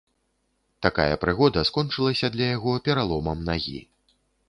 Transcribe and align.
Такая 0.85 1.19
прыгода 1.27 1.63
скончылася 1.71 2.33
для 2.39 2.51
яго 2.57 2.71
пераломам 2.91 3.49
нагі. 3.55 3.79